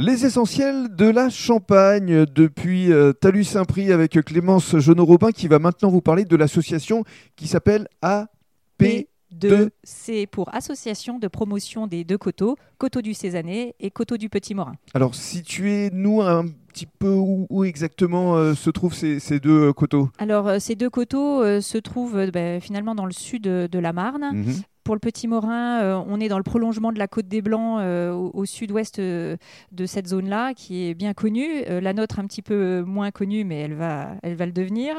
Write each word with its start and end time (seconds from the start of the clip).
Les 0.00 0.24
essentiels 0.24 0.94
de 0.94 1.06
la 1.06 1.28
Champagne 1.28 2.24
depuis 2.26 2.92
euh, 2.92 3.12
Talus-Saint-Prix 3.12 3.90
avec 3.90 4.12
Clémence 4.24 4.78
Jeannot-Robin 4.78 5.32
qui 5.32 5.48
va 5.48 5.58
maintenant 5.58 5.90
vous 5.90 6.00
parler 6.00 6.24
de 6.24 6.36
l'association 6.36 7.02
qui 7.34 7.48
s'appelle 7.48 7.88
AP. 8.00 9.08
2, 9.32 9.70
c'est 9.82 10.26
pour 10.26 10.54
Association 10.54 11.18
de 11.18 11.26
promotion 11.26 11.86
des 11.88 12.04
deux 12.04 12.16
coteaux, 12.16 12.56
Coteau 12.78 13.02
du 13.02 13.12
Cézanne 13.12 13.48
et 13.48 13.90
Coteau 13.92 14.16
du 14.16 14.28
Petit 14.28 14.54
Morin. 14.54 14.74
Alors, 14.94 15.14
situez-nous 15.14 16.22
un 16.22 16.46
petit 16.68 16.86
peu 16.86 17.12
où, 17.12 17.64
exactement 17.64 18.36
euh, 18.36 18.54
se 18.54 18.70
trouvent 18.70 18.94
ces, 18.94 19.40
deux 19.40 19.72
coteaux 19.72 20.10
Alors, 20.18 20.46
euh, 20.48 20.58
ces 20.60 20.76
deux 20.76 20.90
coteaux 20.90 21.42
euh, 21.42 21.60
se 21.60 21.76
trouvent 21.76 22.30
ben, 22.30 22.60
finalement 22.60 22.94
dans 22.94 23.04
le 23.04 23.12
sud 23.12 23.42
de 23.42 23.78
la 23.78 23.92
Marne. 23.92 24.30
Mhm 24.32 24.54
pour 24.88 24.94
le 24.94 25.00
Petit 25.00 25.28
Morin, 25.28 25.82
euh, 25.82 26.02
on 26.06 26.18
est 26.18 26.28
dans 26.28 26.38
le 26.38 26.42
prolongement 26.42 26.92
de 26.92 26.98
la 26.98 27.08
Côte 27.08 27.28
des 27.28 27.42
Blancs 27.42 27.78
euh, 27.78 28.10
au, 28.10 28.46
sud-ouest 28.46 29.00
euh, 29.00 29.36
de 29.70 29.84
cette 29.84 30.06
zone-là, 30.06 30.54
qui 30.54 30.86
est 30.86 30.94
bien 30.94 31.12
connue. 31.12 31.62
la 31.68 31.92
nôtre 31.92 32.18
un 32.20 32.26
petit 32.26 32.40
peu 32.40 32.82
moins 32.86 33.10
connue, 33.10 33.44
mais 33.44 33.60
elle 33.60 33.74
va, 33.74 34.12
elle 34.22 34.34
va 34.34 34.46
le 34.46 34.52
devenir. 34.52 34.96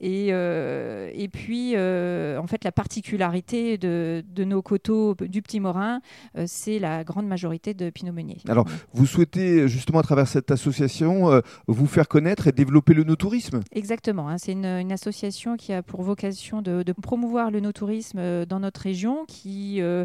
Et, 0.00 0.28
et 0.28 1.28
puis, 1.28 1.70
en 1.72 2.46
fait, 2.46 2.62
la 2.62 2.70
particularité 2.70 3.78
de, 3.78 4.22
de, 4.32 4.44
nos 4.44 4.62
coteaux 4.62 5.16
du 5.16 5.42
Petit 5.42 5.58
Morin, 5.58 6.00
c'est 6.46 6.78
la 6.78 7.02
grande 7.02 7.26
majorité 7.26 7.74
de 7.74 7.90
Pinot 7.90 8.12
Meunier. 8.12 8.38
Alors, 8.48 8.66
vous 8.92 9.06
souhaitez 9.06 9.66
justement 9.66 9.98
à 9.98 10.04
travers 10.04 10.28
cette 10.28 10.52
association 10.52 11.42
vous 11.66 11.86
faire 11.88 12.06
connaître 12.06 12.46
et 12.46 12.52
développer 12.52 12.94
le 12.94 13.02
no-tourisme? 13.02 13.58
Exactement. 13.72 14.28
Hein. 14.28 14.38
c'est 14.38 14.52
une, 14.52 14.66
une, 14.66 14.92
association 14.92 15.56
qui 15.56 15.72
a 15.72 15.82
pour 15.82 16.02
vocation 16.02 16.62
de, 16.62 16.84
de 16.84 16.92
promouvoir 16.92 17.50
le 17.50 17.58
no-tourisme 17.58 18.44
dans 18.44 18.60
notre 18.60 18.82
région 18.82 19.26
qui 19.32 19.80
euh, 19.80 20.04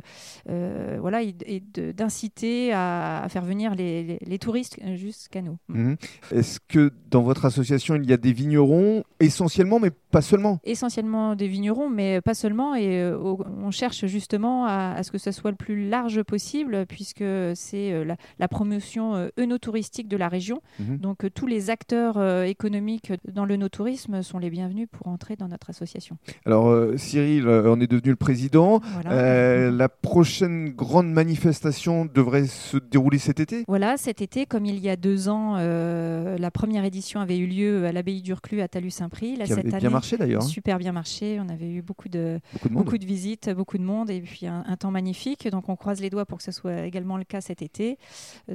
euh, 0.49 0.97
voilà, 1.01 1.21
et, 1.21 1.61
d'inciter 1.93 2.71
à, 2.73 3.25
faire 3.29 3.43
venir 3.43 3.75
les, 3.75 4.39
touristes 4.39 4.79
jusqu'à 4.95 5.41
nous. 5.41 5.57
Mhm. 5.67 5.97
Est-ce 6.31 6.59
que 6.65 6.91
dans 7.09 7.23
votre 7.23 7.45
association, 7.45 7.95
il 7.95 8.05
y 8.09 8.13
a 8.13 8.17
des 8.17 8.31
vignerons 8.31 9.03
essentiellement, 9.19 9.79
mais 9.79 9.89
pas 10.11 10.21
seulement? 10.21 10.59
Essentiellement 10.63 11.35
des 11.35 11.47
vignerons, 11.47 11.89
mais 11.89 12.21
pas 12.21 12.35
seulement. 12.35 12.75
Et 12.75 13.01
euh, 13.01 13.17
on 13.19 13.71
cherche 13.71 14.05
justement 14.05 14.65
à, 14.65 15.01
ce 15.03 15.11
que 15.11 15.17
ce 15.17 15.31
soit 15.31 15.51
le 15.51 15.57
plus 15.57 15.89
large 15.89 16.23
possible, 16.23 16.85
puisque 16.85 17.25
c'est 17.55 18.05
la, 18.39 18.47
promotion 18.47 19.29
œnotouristique 19.37 20.07
de 20.07 20.15
la 20.15 20.29
région. 20.29 20.61
Mhm. 20.79 20.97
Donc 20.99 21.25
tous 21.33 21.47
les 21.47 21.69
acteurs 21.69 22.43
économiques 22.43 23.11
dans 23.27 23.43
l'œnotourisme 23.43 24.21
sont 24.21 24.39
les 24.39 24.49
bienvenus 24.49 24.87
pour 24.89 25.07
entrer 25.07 25.35
dans 25.35 25.49
notre 25.49 25.69
association. 25.69 26.17
Alors 26.45 26.97
Cyril, 26.97 27.47
on 27.47 27.81
est 27.81 27.87
devenu 27.87 28.11
le 28.11 28.15
président. 28.15 28.79
Voilà. 28.93 29.16
Euh, 29.17 29.71
la 29.71 29.89
prochaine 29.89 30.69
grande 30.69 31.11
manifestation 31.11 32.05
devrait 32.05 32.47
se 32.47 32.77
dérouler 32.77 33.17
cet 33.17 33.39
été 33.39 33.63
Voilà, 33.67 33.97
cet 33.97 34.21
été, 34.21 34.45
comme 34.45 34.65
il 34.65 34.79
y 34.79 34.89
a 34.89 34.95
deux 34.95 35.29
ans, 35.29 35.55
euh, 35.57 36.37
la 36.37 36.51
première 36.51 36.85
édition 36.85 37.19
avait 37.19 37.37
eu 37.37 37.47
lieu 37.47 37.85
à 37.85 37.91
l'abbaye 37.91 38.21
d'Urclus 38.21 38.61
à 38.61 38.67
Talus-Saint-Prix. 38.67 39.39
Qui 39.43 39.53
avait 39.53 39.63
bien 39.63 39.89
marché 39.89 40.17
d'ailleurs. 40.17 40.43
Hein. 40.43 40.47
Super 40.47 40.77
bien 40.77 40.91
marché. 40.91 41.39
On 41.39 41.49
avait 41.49 41.69
eu 41.69 41.81
beaucoup 41.81 42.09
de, 42.09 42.39
beaucoup 42.69 42.97
de, 42.97 43.05
visites, 43.05 43.49
beaucoup 43.49 43.77
de 43.77 43.83
monde 43.83 44.09
et 44.09 44.21
puis 44.21 44.45
un, 44.47 44.63
temps 44.77 44.91
magnifique. 44.91 45.47
Donc 45.49 45.69
on 45.69 45.75
croise 45.75 46.01
les 46.01 46.09
doigts 46.09 46.25
pour 46.25 46.37
que 46.37 46.43
ce 46.43 46.51
soit 46.51 46.85
également 46.85 47.17
le 47.17 47.23
cas 47.23 47.41
cet 47.41 47.61
été. 47.61 47.97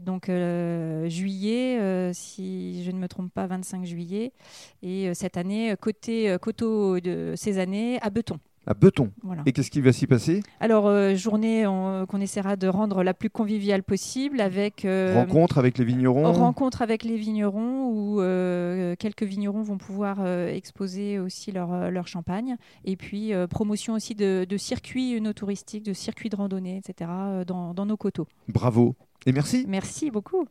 Donc 0.01 0.29
euh, 0.29 1.09
juillet, 1.09 2.13
si 2.13 2.85
je 2.85 2.91
ne 2.91 2.99
me 2.99 3.09
trompe 3.09 3.33
pas, 3.33 3.47
25 3.47 3.85
juillet. 3.85 4.33
Et 4.83 5.13
cette 5.15 5.37
année, 5.37 5.75
côté 5.81 6.37
coteau 6.41 7.01
de 7.01 7.35
ces 7.37 7.59
années, 7.59 7.99
à 8.03 8.11
Beton 8.11 8.39
à 8.67 8.75
Beton. 8.75 9.11
Et 9.47 9.53
qu'est-ce 9.53 9.71
qui 9.71 9.81
va 9.81 9.93
s'y 9.93 10.07
passer? 10.07 10.43
Alors, 10.61 10.87
euh, 10.87 11.15
journée 11.15 11.65
qu'on 11.65 12.21
essaiera 12.21 12.57
de 12.57 12.69
rendre 12.69 13.03
la 13.03 13.15
plus 13.15 13.31
conviviale 13.31 13.83
possible 13.83 14.41
avec... 14.41 14.85
Euh, 14.85 15.15
rencontre 15.15 15.59
avec 15.59 15.79
les 15.79 15.85
vignerons 15.85 16.33
Rencontre 16.33 16.83
avec 16.83 17.05
les 17.05 17.17
vignerons 17.17 17.87
où 17.87 18.21
euh, 18.21 18.95
quelques 18.99 19.25
vignerons 19.25 19.63
vont 19.63 19.79
pouvoir 19.79 20.27
exposer 20.27 21.19
aussi 21.19 21.53
leur, 21.53 21.91
leur, 21.91 22.07
champagne. 22.07 22.57
Et 22.85 22.97
puis, 22.97 23.33
promotion 23.51 23.95
aussi 23.95 24.15
de, 24.15 24.47
de 24.49 24.57
circuits 24.57 25.21
no 25.21 25.33
touristiques, 25.33 25.85
de 25.85 25.93
circuits 25.93 26.29
de 26.29 26.37
randonnée, 26.37 26.77
etc. 26.77 27.11
dans, 27.47 27.75
dans 27.75 27.87
nos 27.87 27.97
coteaux. 27.97 28.27
Bravo. 28.49 28.95
Et 29.27 29.33
merci. 29.33 29.65
Merci 29.69 30.11
beaucoup. 30.11 30.47